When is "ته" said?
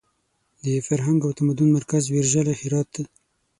2.95-3.01